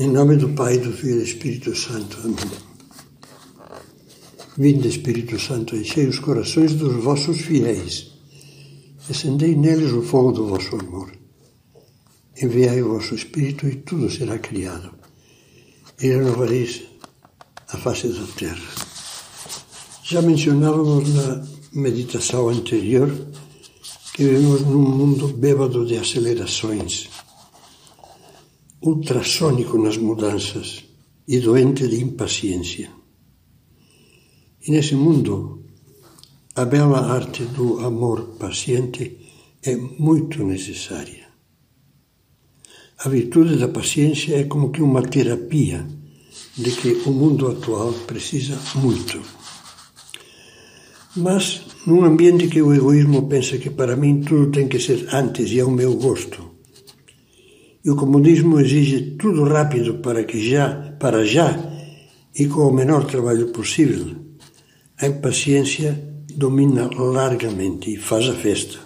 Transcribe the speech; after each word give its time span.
Em 0.00 0.06
nome 0.06 0.36
do 0.36 0.50
Pai, 0.50 0.78
do 0.78 0.92
Filho 0.92 1.14
e 1.14 1.18
do 1.18 1.24
Espírito 1.24 1.74
Santo. 1.74 2.18
Amém. 2.22 2.36
Vinde, 4.56 4.86
Espírito 4.86 5.40
Santo, 5.40 5.74
enchei 5.74 6.06
os 6.06 6.20
corações 6.20 6.74
dos 6.74 7.02
vossos 7.02 7.40
fiéis. 7.40 8.12
Acendei 9.10 9.56
neles 9.56 9.90
o 9.90 10.00
fogo 10.00 10.30
do 10.30 10.46
vosso 10.46 10.76
amor. 10.76 11.10
Enviai 12.40 12.80
o 12.80 12.90
vosso 12.90 13.16
Espírito 13.16 13.66
e 13.66 13.74
tudo 13.74 14.08
será 14.08 14.38
criado. 14.38 14.92
E 16.00 16.06
renovareis 16.06 16.82
a 17.66 17.76
face 17.76 18.06
da 18.06 18.26
terra. 18.36 18.68
Já 20.04 20.22
mencionávamos 20.22 21.12
na 21.12 21.44
meditação 21.72 22.48
anterior 22.48 23.10
que 24.14 24.22
vivemos 24.22 24.60
num 24.60 24.80
mundo 24.80 25.26
bêbado 25.26 25.84
de 25.84 25.96
acelerações 25.96 27.17
ultrassônico 28.82 29.78
nas 29.78 29.96
mudanças 29.96 30.84
e 31.26 31.38
doente 31.40 31.86
de 31.88 32.02
impaciência. 32.02 32.90
E 34.66 34.70
nesse 34.70 34.94
mundo, 34.94 35.64
a 36.54 36.64
bela 36.64 37.12
arte 37.12 37.44
do 37.44 37.80
amor 37.80 38.36
paciente 38.38 39.18
é 39.62 39.76
muito 39.76 40.42
necessária. 40.44 41.28
A 42.98 43.08
virtude 43.08 43.56
da 43.56 43.68
paciência 43.68 44.36
é 44.36 44.44
como 44.44 44.70
que 44.70 44.82
uma 44.82 45.02
terapia 45.02 45.86
de 46.56 46.72
que 46.72 46.90
o 47.06 47.12
mundo 47.12 47.46
atual 47.46 47.92
precisa 48.06 48.58
muito. 48.74 49.20
Mas 51.16 51.62
num 51.86 52.04
ambiente 52.04 52.48
que 52.48 52.60
o 52.60 52.74
egoísmo 52.74 53.28
pensa 53.28 53.58
que 53.58 53.70
para 53.70 53.96
mim 53.96 54.20
tudo 54.22 54.50
tem 54.50 54.68
que 54.68 54.80
ser 54.80 55.06
antes 55.12 55.50
e 55.52 55.60
ao 55.60 55.70
meu 55.70 55.94
gosto, 55.94 56.47
e 57.88 57.90
o 57.90 57.96
comunismo 57.96 58.60
exige 58.60 59.16
tudo 59.16 59.44
rápido 59.44 59.94
para 60.04 60.22
que 60.22 60.38
já, 60.46 60.94
para 61.00 61.24
já 61.24 61.58
e 62.38 62.44
com 62.44 62.68
o 62.68 62.70
menor 62.70 63.06
trabalho 63.06 63.46
possível. 63.48 64.14
A 65.00 65.06
impaciência 65.06 65.98
domina 66.36 66.90
largamente 66.94 67.94
e 67.94 67.96
faz 67.96 68.28
a 68.28 68.34
festa. 68.34 68.78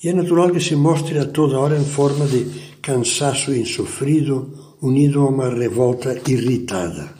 E 0.00 0.08
é 0.08 0.12
natural 0.12 0.50
que 0.52 0.60
se 0.60 0.76
mostre 0.76 1.18
a 1.18 1.24
toda 1.24 1.58
hora 1.58 1.76
em 1.76 1.84
forma 1.84 2.24
de 2.24 2.46
cansaço 2.80 3.52
insofrido 3.52 4.76
unido 4.80 5.22
a 5.22 5.28
uma 5.28 5.48
revolta 5.48 6.16
irritada. 6.28 7.14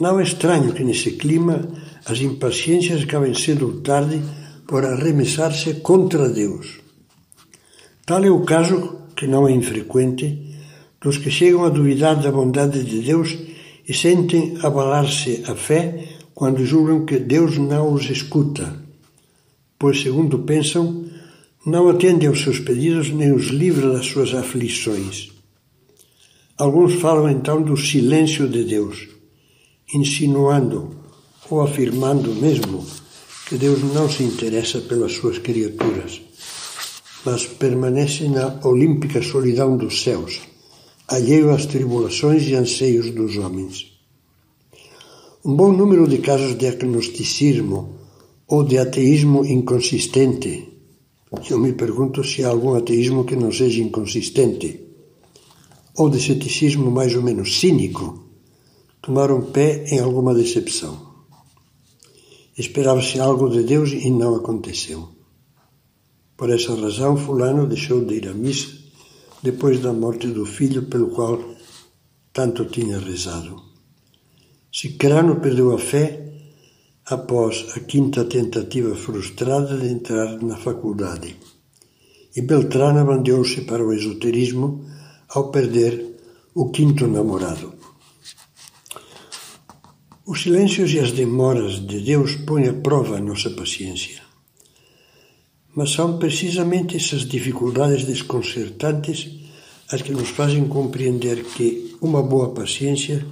Não 0.00 0.20
é 0.20 0.22
estranho 0.22 0.72
que 0.72 0.84
nesse 0.84 1.12
clima 1.22 1.68
as 2.06 2.20
impaciências 2.20 3.02
acabem 3.02 3.34
cedo 3.34 3.66
ou 3.66 3.80
tarde 3.80 4.22
por 4.68 4.84
arremessar-se 4.84 5.80
contra 5.80 6.28
Deus 6.28 6.81
Tal 8.12 8.22
é 8.26 8.30
o 8.30 8.40
caso, 8.40 9.08
que 9.16 9.26
não 9.26 9.48
é 9.48 9.52
infrequente, 9.52 10.26
dos 11.00 11.16
que 11.16 11.30
chegam 11.30 11.64
a 11.64 11.70
duvidar 11.70 12.20
da 12.20 12.30
bondade 12.30 12.84
de 12.84 13.00
Deus 13.00 13.38
e 13.88 13.94
sentem 13.94 14.58
abalar-se 14.60 15.42
a 15.46 15.54
fé 15.54 16.08
quando 16.34 16.66
julgam 16.66 17.06
que 17.06 17.18
Deus 17.18 17.56
não 17.56 17.90
os 17.90 18.10
escuta, 18.10 18.76
pois, 19.78 20.02
segundo 20.02 20.40
pensam, 20.40 21.06
não 21.64 21.88
atende 21.88 22.26
aos 22.26 22.42
seus 22.42 22.60
pedidos 22.60 23.08
nem 23.08 23.32
os 23.32 23.46
livra 23.46 23.90
das 23.94 24.04
suas 24.04 24.34
aflições. 24.34 25.30
Alguns 26.58 26.92
falam 26.96 27.30
então 27.30 27.62
do 27.62 27.78
silêncio 27.78 28.46
de 28.46 28.62
Deus, 28.64 29.08
insinuando 29.94 30.94
ou 31.48 31.62
afirmando 31.62 32.34
mesmo 32.34 32.86
que 33.48 33.56
Deus 33.56 33.82
não 33.82 34.06
se 34.10 34.22
interessa 34.22 34.82
pelas 34.82 35.12
suas 35.14 35.38
criaturas 35.38 36.20
mas 37.24 37.46
permanece 37.46 38.28
na 38.28 38.60
olímpica 38.64 39.22
solidão 39.22 39.76
dos 39.76 40.02
céus, 40.02 40.40
alheio 41.08 41.50
às 41.50 41.66
tribulações 41.66 42.46
e 42.48 42.54
anseios 42.54 43.10
dos 43.10 43.36
homens. 43.36 43.92
Um 45.44 45.54
bom 45.54 45.72
número 45.72 46.06
de 46.06 46.18
casos 46.18 46.56
de 46.56 46.66
agnosticismo 46.66 47.96
ou 48.46 48.62
de 48.62 48.78
ateísmo 48.78 49.44
inconsistente. 49.44 50.68
Eu 51.50 51.58
me 51.58 51.72
pergunto 51.72 52.22
se 52.22 52.44
há 52.44 52.48
algum 52.48 52.74
ateísmo 52.74 53.24
que 53.24 53.34
não 53.34 53.50
seja 53.50 53.82
inconsistente. 53.82 54.80
Ou 55.96 56.08
de 56.08 56.20
ceticismo 56.20 56.90
mais 56.90 57.14
ou 57.16 57.22
menos 57.22 57.58
cínico. 57.58 58.26
Tomaram 59.00 59.50
pé 59.50 59.84
em 59.90 59.98
alguma 59.98 60.34
decepção. 60.34 61.12
Esperava-se 62.56 63.18
algo 63.18 63.48
de 63.48 63.62
Deus 63.62 63.92
e 63.92 64.10
não 64.10 64.36
aconteceu. 64.36 65.08
Por 66.42 66.50
essa 66.50 66.74
razão, 66.74 67.16
Fulano 67.16 67.68
deixou 67.68 68.04
de 68.04 68.16
ir 68.16 68.28
à 68.28 68.34
missa 68.34 68.66
depois 69.44 69.78
da 69.78 69.92
morte 69.92 70.26
do 70.26 70.44
filho 70.44 70.82
pelo 70.90 71.06
qual 71.10 71.38
tanto 72.32 72.64
tinha 72.64 72.98
rezado. 72.98 73.62
Cicrano 74.72 75.36
perdeu 75.36 75.72
a 75.72 75.78
fé 75.78 76.08
após 77.06 77.66
a 77.76 77.78
quinta 77.78 78.24
tentativa 78.24 78.92
frustrada 78.96 79.78
de 79.78 79.86
entrar 79.86 80.42
na 80.42 80.56
faculdade. 80.56 81.36
E 82.34 82.42
Beltrano 82.42 82.98
abandonou-se 82.98 83.60
para 83.60 83.86
o 83.86 83.92
esoterismo 83.92 84.84
ao 85.28 85.52
perder 85.52 85.92
o 86.56 86.70
quinto 86.72 87.06
namorado. 87.06 87.72
Os 90.26 90.42
silêncios 90.42 90.92
e 90.92 90.98
as 90.98 91.12
demoras 91.12 91.74
de 91.86 92.00
Deus 92.00 92.34
põem 92.34 92.66
à 92.66 92.72
prova 92.72 93.18
a 93.18 93.20
nossa 93.20 93.48
paciência. 93.50 94.31
Mas 95.74 95.92
são 95.92 96.18
precisamente 96.18 96.96
essas 96.96 97.26
dificuldades 97.26 98.04
desconcertantes 98.04 99.42
as 99.90 100.00
que 100.00 100.12
nos 100.12 100.30
fazem 100.30 100.66
compreender 100.68 101.44
que 101.44 101.96
uma 102.00 102.22
boa 102.22 102.50
paciência 102.54 103.24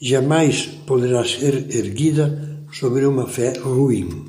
jamais 0.00 0.66
poderá 0.86 1.24
ser 1.24 1.74
erguida 1.74 2.64
sobre 2.72 3.04
uma 3.04 3.26
fé 3.26 3.52
ruim. 3.58 4.28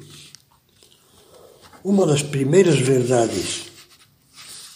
Uma 1.83 2.05
das 2.05 2.21
primeiras 2.21 2.77
verdades, 2.77 3.63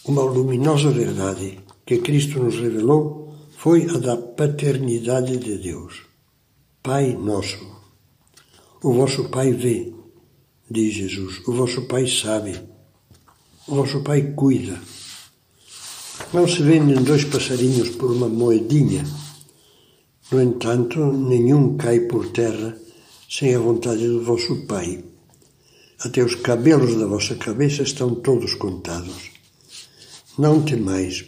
uma 0.06 0.24
luminosa 0.24 0.90
verdade 0.90 1.60
que 1.86 1.98
Cristo 1.98 2.40
nos 2.40 2.56
revelou 2.56 3.36
foi 3.58 3.88
a 3.90 3.98
da 3.98 4.16
paternidade 4.16 5.38
de 5.38 5.58
Deus. 5.58 6.04
Pai 6.82 7.14
nosso. 7.14 7.60
O 8.84 8.94
vosso 8.94 9.30
Pai 9.30 9.52
vê, 9.52 9.94
diz 10.70 10.94
Jesus. 10.94 11.42
O 11.48 11.54
vosso 11.54 11.84
Pai 11.84 12.08
sabe. 12.08 12.60
O 13.68 13.76
vosso 13.76 14.02
Pai 14.02 14.34
cuida. 14.36 14.80
Não 16.34 16.48
se 16.48 16.62
vendem 16.62 17.04
dois 17.04 17.24
passarinhos 17.24 17.90
por 17.90 18.12
uma 18.12 18.28
moedinha. 18.28 19.04
No 20.32 20.42
entanto, 20.42 21.00
nenhum 21.06 21.78
cai 21.78 22.02
por 22.02 22.30
terra 22.30 22.78
sem 23.30 23.54
a 23.54 23.60
vontade 23.60 24.08
do 24.08 24.24
vosso 24.24 24.66
Pai. 24.66 25.04
Até 26.00 26.24
os 26.24 26.36
cabelos 26.36 26.96
da 26.96 27.06
vossa 27.06 27.36
cabeça 27.36 27.84
estão 27.84 28.16
todos 28.16 28.54
contados. 28.54 29.32
Não 30.38 30.64
temais, 30.64 31.26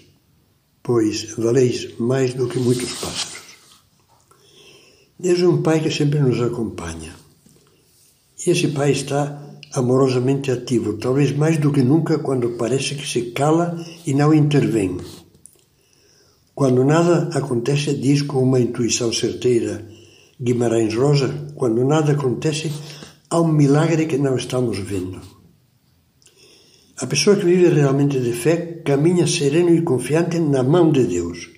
pois 0.84 1.32
valeis 1.38 1.98
mais 1.98 2.34
do 2.34 2.48
que 2.48 2.60
muitos 2.60 2.92
pássaros. 2.94 3.48
Deus 5.20 5.42
um 5.42 5.62
Pai 5.62 5.80
que 5.82 5.90
sempre 5.90 6.20
nos 6.20 6.42
acompanha 6.42 7.27
e 8.48 8.52
esse 8.52 8.70
pai 8.70 8.92
está 8.92 9.44
amorosamente 9.74 10.50
ativo, 10.50 10.94
talvez 10.94 11.36
mais 11.36 11.58
do 11.58 11.72
que 11.72 11.84
nunca 11.84 12.18
quando 12.20 12.52
parece 12.52 12.96
que 12.96 13.06
se 13.06 13.32
cala 13.32 13.78
e 14.06 14.14
não 14.14 14.34
intervém. 14.34 14.98
Quando 16.56 16.86
nada 16.86 17.30
acontece, 17.38 17.94
diz 17.94 18.22
com 18.22 18.42
uma 18.42 18.60
intuição 18.60 19.12
certeira 19.12 19.86
Guimarães 20.42 20.96
Rosa, 20.96 21.52
quando 21.56 21.84
nada 21.84 22.14
acontece, 22.14 22.72
há 23.30 23.42
um 23.42 23.52
milagre 23.52 24.06
que 24.06 24.18
não 24.18 24.38
estamos 24.38 24.80
vendo. 24.80 25.20
A 27.00 27.06
pessoa 27.06 27.36
que 27.36 27.46
vive 27.46 27.68
realmente 27.68 28.20
de 28.20 28.32
fé 28.32 28.82
caminha 28.86 29.28
sereno 29.28 29.76
e 29.76 29.82
confiante 29.82 30.40
na 30.40 30.64
mão 30.64 30.90
de 30.90 31.04
Deus, 31.04 31.50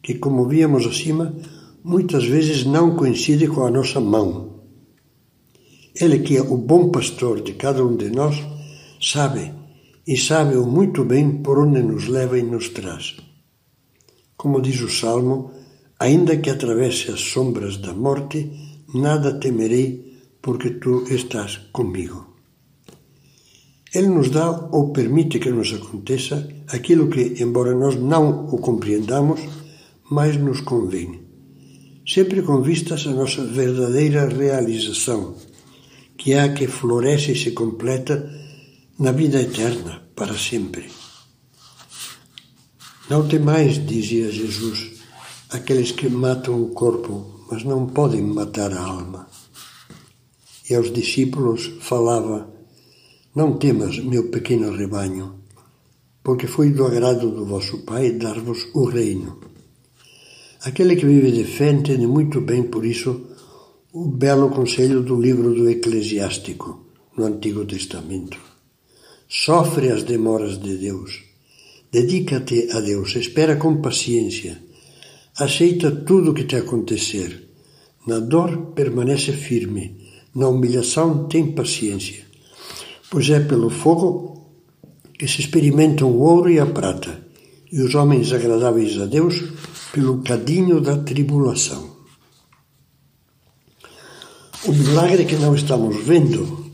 que, 0.00 0.14
como 0.14 0.48
víamos 0.48 0.86
acima, 0.86 1.34
muitas 1.82 2.24
vezes 2.24 2.64
não 2.64 2.94
coincide 2.94 3.48
com 3.48 3.66
a 3.66 3.70
nossa 3.70 4.00
mão. 4.00 4.53
Ele 5.94 6.18
que 6.18 6.36
é 6.36 6.42
o 6.42 6.56
bom 6.56 6.90
pastor 6.90 7.40
de 7.40 7.52
cada 7.52 7.84
um 7.84 7.96
de 7.96 8.10
nós, 8.10 8.42
sabe, 9.00 9.52
e 10.04 10.16
sabe-o 10.16 10.66
muito 10.66 11.04
bem 11.04 11.40
por 11.40 11.58
onde 11.58 11.82
nos 11.82 12.08
leva 12.08 12.36
e 12.36 12.42
nos 12.42 12.70
traz. 12.70 13.16
Como 14.36 14.60
diz 14.60 14.80
o 14.80 14.90
Salmo, 14.90 15.52
ainda 16.00 16.36
que 16.36 16.50
atravesse 16.50 17.12
as 17.12 17.20
sombras 17.20 17.76
da 17.76 17.94
morte, 17.94 18.50
nada 18.92 19.38
temerei, 19.38 20.18
porque 20.42 20.70
tu 20.70 21.04
estás 21.08 21.58
comigo. 21.72 22.34
Ele 23.94 24.08
nos 24.08 24.30
dá 24.30 24.50
ou 24.72 24.92
permite 24.92 25.38
que 25.38 25.50
nos 25.50 25.72
aconteça 25.72 26.48
aquilo 26.66 27.08
que, 27.08 27.40
embora 27.40 27.72
nós 27.72 27.94
não 27.94 28.46
o 28.46 28.58
compreendamos, 28.58 29.40
mais 30.10 30.36
nos 30.36 30.60
convém, 30.60 31.20
sempre 32.04 32.42
com 32.42 32.60
vistas 32.60 33.06
à 33.06 33.10
nossa 33.10 33.44
verdadeira 33.44 34.28
realização 34.28 35.36
que 36.16 36.34
há 36.34 36.52
que 36.52 36.66
floresce 36.66 37.32
e 37.32 37.36
se 37.36 37.50
completa 37.52 38.30
na 38.98 39.12
vida 39.12 39.40
eterna, 39.40 40.02
para 40.14 40.36
sempre. 40.38 40.90
Não 43.10 43.26
temais, 43.28 43.84
dizia 43.84 44.30
Jesus, 44.30 44.92
aqueles 45.50 45.92
que 45.92 46.08
matam 46.08 46.62
o 46.62 46.70
corpo, 46.70 47.46
mas 47.50 47.64
não 47.64 47.86
podem 47.86 48.22
matar 48.22 48.72
a 48.72 48.80
alma. 48.80 49.28
E 50.68 50.74
aos 50.74 50.90
discípulos 50.90 51.72
falava: 51.80 52.48
Não 53.34 53.58
temas, 53.58 53.98
meu 53.98 54.30
pequeno 54.30 54.74
rebanho, 54.74 55.40
porque 56.22 56.46
foi 56.46 56.70
do 56.70 56.86
agrado 56.86 57.30
do 57.30 57.44
vosso 57.44 57.84
Pai 57.84 58.12
dar-vos 58.12 58.68
o 58.74 58.86
reino. 58.86 59.38
Aquele 60.62 60.96
que 60.96 61.04
vive 61.04 61.30
de 61.30 61.44
fé 61.44 61.72
entende 61.72 62.06
muito 62.06 62.40
bem, 62.40 62.62
por 62.62 62.86
isso, 62.86 63.33
o 63.96 64.08
belo 64.08 64.50
conselho 64.50 65.02
do 65.02 65.14
livro 65.14 65.54
do 65.54 65.70
Eclesiástico, 65.70 66.84
no 67.16 67.26
Antigo 67.26 67.64
Testamento. 67.64 68.36
Sofre 69.28 69.92
as 69.92 70.02
demoras 70.02 70.58
de 70.58 70.76
Deus. 70.76 71.22
Dedica-te 71.92 72.72
a 72.72 72.80
Deus, 72.80 73.14
espera 73.14 73.54
com 73.54 73.80
paciência. 73.80 74.60
Aceita 75.38 75.92
tudo 75.92 76.32
o 76.32 76.34
que 76.34 76.42
te 76.42 76.56
acontecer. 76.56 77.50
Na 78.04 78.18
dor, 78.18 78.72
permanece 78.74 79.30
firme. 79.30 79.96
Na 80.34 80.48
humilhação, 80.48 81.28
tem 81.28 81.52
paciência. 81.52 82.24
Pois 83.08 83.30
é 83.30 83.38
pelo 83.38 83.70
fogo 83.70 84.50
que 85.16 85.28
se 85.28 85.40
experimentam 85.40 86.10
o 86.10 86.18
ouro 86.18 86.50
e 86.50 86.58
a 86.58 86.66
prata, 86.66 87.28
e 87.70 87.80
os 87.80 87.94
homens 87.94 88.32
agradáveis 88.32 89.00
a 89.00 89.06
Deus 89.06 89.40
pelo 89.92 90.20
cadinho 90.20 90.80
da 90.80 90.96
tribulação. 90.96 91.93
O 94.66 94.72
milagre 94.72 95.26
que 95.26 95.36
não 95.36 95.54
estamos 95.54 96.02
vendo 96.06 96.70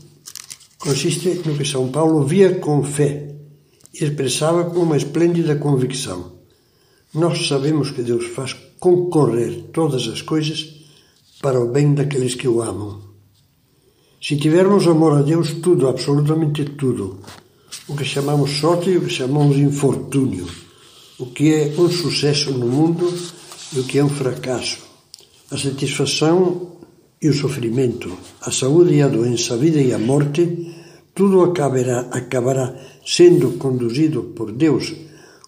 consiste 0.79 1.41
no 1.45 1.57
que 1.57 1.65
São 1.65 1.91
Paulo 1.91 2.23
via 2.23 2.55
com 2.55 2.81
fé 2.85 3.35
e 3.93 4.05
expressava 4.05 4.63
com 4.63 4.79
uma 4.79 4.95
esplêndida 4.95 5.57
convicção. 5.57 6.31
Nós 7.13 7.49
sabemos 7.49 7.91
que 7.91 8.01
Deus 8.01 8.27
faz 8.27 8.55
concorrer 8.79 9.63
todas 9.73 10.07
as 10.07 10.21
coisas 10.21 10.85
para 11.41 11.59
o 11.59 11.67
bem 11.67 11.93
daqueles 11.93 12.33
que 12.33 12.47
o 12.47 12.61
amam. 12.61 13.01
Se 14.21 14.37
tivermos 14.37 14.87
amor 14.87 15.17
a 15.17 15.21
Deus, 15.21 15.55
tudo, 15.61 15.89
absolutamente 15.89 16.63
tudo, 16.63 17.19
o 17.89 17.95
que 17.97 18.05
chamamos 18.05 18.51
sorte 18.51 18.89
e 18.89 18.97
o 18.97 19.01
que 19.01 19.13
chamamos 19.13 19.57
infortúnio, 19.57 20.47
o 21.19 21.25
que 21.25 21.53
é 21.53 21.73
um 21.77 21.89
sucesso 21.89 22.51
no 22.51 22.67
mundo 22.67 23.13
e 23.73 23.79
o 23.79 23.83
que 23.83 23.99
é 23.99 24.03
um 24.03 24.09
fracasso, 24.09 24.77
a 25.51 25.57
satisfação 25.57 26.71
e 27.21 27.29
o 27.29 27.33
sofrimento, 27.33 28.17
a 28.41 28.51
saúde 28.51 28.95
e 28.95 29.01
a 29.01 29.07
doença, 29.07 29.53
a 29.53 29.57
vida 29.57 29.79
e 29.79 29.93
a 29.93 29.99
morte, 29.99 30.73
tudo 31.13 31.43
acabará, 31.43 32.07
acabará 32.11 32.73
sendo 33.05 33.57
conduzido 33.57 34.33
por 34.35 34.51
Deus 34.51 34.93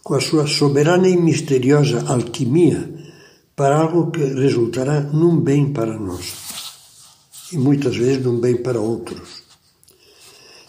com 0.03 0.13
a 0.13 0.21
sua 0.21 0.45
soberana 0.45 1.07
e 1.07 1.17
misteriosa 1.17 2.03
alquimia 2.07 2.93
para 3.55 3.77
algo 3.77 4.11
que 4.11 4.23
resultará 4.23 5.01
num 5.01 5.39
bem 5.39 5.71
para 5.71 5.97
nós 5.97 6.33
e 7.51 7.57
muitas 7.57 7.95
vezes 7.95 8.23
num 8.23 8.39
bem 8.39 8.57
para 8.57 8.79
outros. 8.79 9.43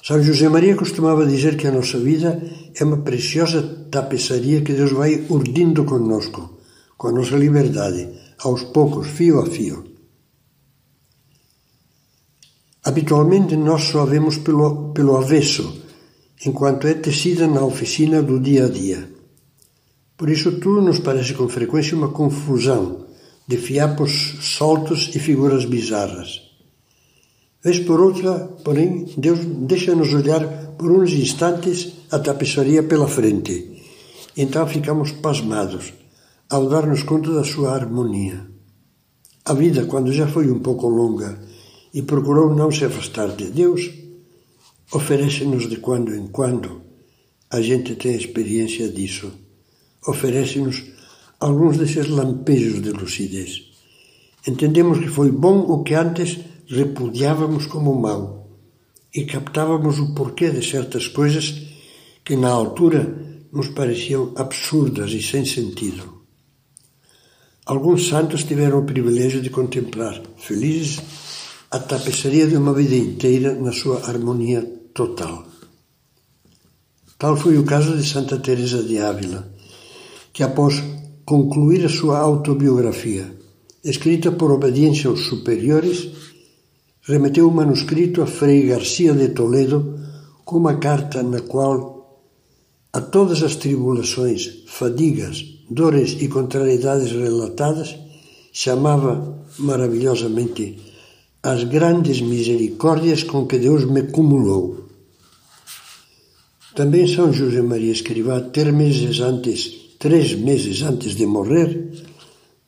São 0.03 0.23
José 0.23 0.49
Maria 0.49 0.77
costumava 0.77 1.27
dizer 1.27 1.57
que 1.57 1.67
a 1.67 1.73
nossa 1.73 1.99
vida 1.99 2.43
é 2.75 2.85
uma 2.85 2.99
preciosa 2.99 3.63
tapeçaria 3.91 4.61
que 4.61 4.75
Deus 4.75 4.93
vai 4.93 5.25
urdindo 5.31 5.85
conosco, 5.85 6.59
com 6.97 7.09
a 7.09 7.13
nossa 7.13 7.37
liberdade, 7.37 8.09
aos 8.39 8.63
poucos, 8.65 9.07
fio 9.09 9.41
a 9.41 9.47
fio. 9.47 9.94
Habitualmente 12.85 13.57
nós 13.57 13.85
só 13.85 14.03
a 14.03 14.05
vemos 14.05 14.37
pelo, 14.39 14.93
pelo 14.93 15.17
avesso, 15.17 15.83
enquanto 16.45 16.87
é 16.87 16.95
tecida 16.95 17.47
na 17.47 17.65
oficina 17.65 18.23
do 18.23 18.39
dia 18.39 18.67
a 18.67 18.69
dia. 18.69 19.11
Por 20.17 20.29
isso 20.29 20.61
tudo 20.61 20.83
nos 20.83 20.99
parece 20.99 21.33
com 21.33 21.49
frequência 21.49 21.97
uma 21.97 22.09
confusão 22.09 23.07
de 23.49 23.57
fiapos 23.57 24.37
soltos 24.41 25.11
e 25.15 25.19
figuras 25.19 25.65
bizarras. 25.65 26.43
Vez 27.63 27.79
por 27.81 27.99
outra, 27.99 28.39
porém, 28.63 29.07
Deus 29.17 29.41
deixa-nos 29.43 30.13
olhar 30.13 30.47
por 30.77 30.93
uns 30.93 31.13
instantes 31.13 31.95
a 32.11 32.19
tapeçaria 32.19 32.83
pela 32.83 33.09
frente. 33.09 33.83
Então 34.37 34.67
ficamos 34.67 35.11
pasmados 35.11 35.95
ao 36.51 36.69
dar-nos 36.69 37.03
conta 37.03 37.33
da 37.33 37.43
sua 37.43 37.73
harmonia. 37.73 38.47
A 39.47 39.55
vida, 39.55 39.87
quando 39.87 40.13
já 40.13 40.27
foi 40.27 40.51
um 40.51 40.59
pouco 40.59 40.87
longa, 40.89 41.39
e 41.95 42.03
procurou 42.03 42.53
não 42.53 42.73
se 42.73 42.85
afastar 42.85 43.29
de 43.29 43.45
Deus, 43.45 43.89
oferece-nos 44.93 45.69
de 45.69 45.77
quando 45.77 46.13
em 46.13 46.27
quando, 46.27 46.83
a 47.49 47.61
gente 47.63 47.95
tem 47.95 48.17
experiência 48.17 48.89
disso, 48.89 49.31
oferece-nos 50.05 50.83
alguns 51.39 51.77
desses 51.77 52.09
lampejos 52.09 52.83
de 52.83 52.91
lucidez. 52.91 53.71
Entendemos 54.47 54.99
que 54.99 55.09
foi 55.09 55.31
bom 55.31 55.61
o 55.61 55.85
que 55.85 55.95
antes 55.95 56.41
repudiávamos 56.67 57.67
como 57.67 57.95
mau 57.95 58.59
e 59.15 59.25
captávamos 59.25 60.01
o 60.01 60.15
porquê 60.15 60.51
de 60.51 60.69
certas 60.69 61.07
coisas 61.07 61.63
que 62.25 62.35
na 62.35 62.49
altura 62.49 63.47
nos 63.53 63.69
pareciam 63.69 64.33
absurdas 64.35 65.13
e 65.13 65.23
sem 65.23 65.45
sentido. 65.45 66.25
Alguns 67.65 68.09
santos 68.09 68.43
tiveram 68.43 68.81
o 68.81 68.85
privilégio 68.85 69.41
de 69.41 69.49
contemplar, 69.49 70.21
felizes, 70.37 71.01
a 71.75 71.79
tapeçaria 71.81 72.47
de 72.47 72.57
uma 72.57 72.73
vida 72.73 72.95
inteira 72.95 73.53
na 73.53 73.73
sua 73.73 73.97
harmonia 74.09 74.63
total. 74.95 75.45
Tal 77.19 77.37
foi 77.37 77.59
o 77.59 77.65
caso 77.65 77.97
de 77.97 78.09
Santa 78.09 78.39
Teresa 78.39 78.81
de 78.85 79.01
Ávila, 79.01 79.53
que 80.33 80.45
após 80.45 80.81
concluir 81.25 81.85
a 81.85 81.89
sua 81.89 82.21
autobiografia, 82.21 83.27
escrita 83.83 84.31
por 84.31 84.53
obediência 84.53 85.11
aos 85.11 85.27
superiores, 85.27 86.11
remeteu 87.03 87.49
o 87.49 87.53
manuscrito 87.53 88.23
a 88.23 88.27
Frei 88.29 88.69
Garcia 88.69 89.13
de 89.13 89.31
Toledo 89.31 89.99
com 90.45 90.59
uma 90.59 90.77
carta 90.77 91.25
na 91.25 91.41
qual 91.41 92.23
a 92.93 93.01
todas 93.01 93.43
as 93.43 93.57
tribulações, 93.57 94.63
fadigas, 94.69 95.45
dores 95.69 96.17
e 96.21 96.29
contrariedades 96.29 97.11
relatadas 97.11 97.97
chamava 98.53 99.45
maravilhosamente 99.59 100.94
as 101.45 101.63
grandes 101.65 102.23
misericórdias 102.23 103.23
com 103.23 103.47
que 103.47 103.59
Deus 103.59 103.85
me 103.85 104.05
cumulou. 104.05 104.89
Também 106.75 107.07
São 107.07 107.31
José 107.35 107.61
Maria 107.61 107.93
Escrivá, 107.93 108.41
três 108.41 108.73
meses 108.75 109.21
antes, 109.21 109.59
três 109.99 110.33
meses 110.33 110.81
antes 110.81 111.15
de 111.15 111.27
morrer, 111.27 111.69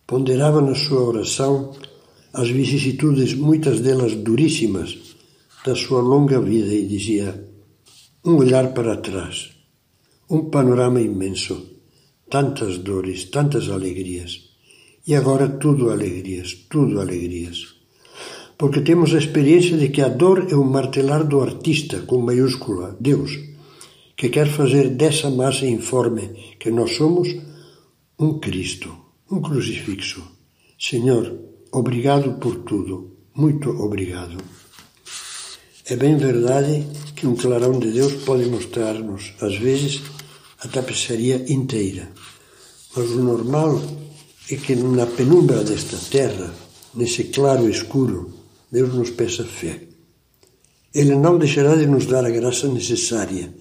ponderava 0.06 0.60
na 0.60 0.74
sua 0.74 1.00
oração 1.00 1.72
as 2.34 2.50
vicissitudes, 2.50 3.32
muitas 3.32 3.80
delas 3.80 4.14
duríssimas, 4.14 5.16
da 5.64 5.74
sua 5.74 6.02
longa 6.02 6.38
vida 6.38 6.74
e 6.74 6.86
dizia: 6.86 7.48
um 8.26 8.36
olhar 8.36 8.74
para 8.74 8.98
trás, 8.98 9.52
um 10.28 10.50
panorama 10.50 11.00
imenso, 11.00 11.64
tantas 12.28 12.76
dores, 12.76 13.24
tantas 13.24 13.70
alegrias. 13.70 14.50
E 15.06 15.14
agora 15.14 15.48
tudo 15.48 15.88
alegrias, 15.88 16.52
tudo 16.68 17.00
alegrias 17.00 17.75
porque 18.58 18.80
temos 18.80 19.14
a 19.14 19.18
experiência 19.18 19.76
de 19.76 19.88
que 19.88 20.00
a 20.00 20.08
dor 20.08 20.46
é 20.50 20.54
o 20.54 20.64
martelar 20.64 21.24
do 21.24 21.42
artista, 21.42 22.00
com 22.00 22.18
maiúscula, 22.20 22.96
Deus, 22.98 23.38
que 24.16 24.30
quer 24.30 24.48
fazer 24.48 24.90
dessa 24.90 25.28
massa 25.30 25.66
informe 25.66 26.56
que 26.58 26.70
nós 26.70 26.96
somos 26.96 27.28
um 28.18 28.38
Cristo, 28.38 28.96
um 29.30 29.42
crucifixo. 29.42 30.22
Senhor, 30.78 31.38
obrigado 31.70 32.38
por 32.38 32.56
tudo, 32.62 33.12
muito 33.34 33.70
obrigado. 33.70 34.38
É 35.84 35.94
bem 35.96 36.16
verdade 36.16 36.86
que 37.14 37.26
um 37.26 37.36
clarão 37.36 37.78
de 37.78 37.92
Deus 37.92 38.14
pode 38.24 38.46
mostrar-nos, 38.46 39.34
às 39.40 39.56
vezes, 39.56 40.02
a 40.60 40.68
tapeçaria 40.68 41.44
inteira, 41.52 42.10
mas 42.96 43.10
o 43.10 43.22
normal 43.22 43.80
é 44.50 44.56
que 44.56 44.74
na 44.74 45.06
penumbra 45.06 45.62
desta 45.62 45.98
terra, 46.10 46.52
nesse 46.94 47.24
claro 47.24 47.68
escuro, 47.68 48.35
Deus 48.76 48.92
nos 48.92 49.08
peça 49.08 49.42
fé. 49.42 49.80
Ele 50.94 51.14
não 51.16 51.38
deixará 51.38 51.74
de 51.76 51.86
nos 51.86 52.04
dar 52.04 52.26
a 52.26 52.30
graça 52.30 52.68
necessária 52.68 53.54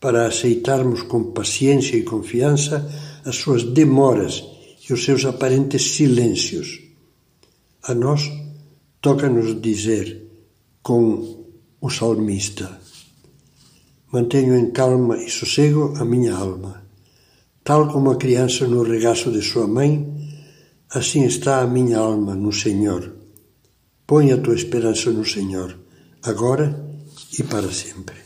para 0.00 0.26
aceitarmos 0.26 1.02
com 1.02 1.24
paciência 1.24 1.94
e 1.94 2.02
confiança 2.02 2.90
as 3.22 3.36
suas 3.36 3.64
demoras 3.64 4.42
e 4.88 4.94
os 4.94 5.04
seus 5.04 5.26
aparentes 5.26 5.92
silêncios. 5.92 6.80
A 7.82 7.92
nós 7.94 8.32
toca-nos 9.02 9.60
dizer, 9.60 10.26
com 10.82 11.44
o 11.78 11.90
salmista: 11.90 12.80
Mantenho 14.10 14.56
em 14.56 14.70
calma 14.70 15.22
e 15.22 15.28
sossego 15.28 15.92
a 15.98 16.04
minha 16.06 16.34
alma. 16.34 16.82
Tal 17.62 17.92
como 17.92 18.10
a 18.10 18.16
criança 18.16 18.66
no 18.66 18.82
regaço 18.82 19.30
de 19.30 19.42
sua 19.42 19.66
mãe, 19.66 19.92
assim 20.88 21.26
está 21.26 21.60
a 21.60 21.66
minha 21.66 21.98
alma 21.98 22.34
no 22.34 22.50
Senhor. 22.50 23.20
Põe 24.12 24.30
a 24.30 24.36
tua 24.36 24.54
esperança 24.54 25.10
no 25.10 25.24
Senhor, 25.24 25.74
agora 26.22 26.66
e 27.38 27.42
para 27.42 27.72
sempre. 27.72 28.16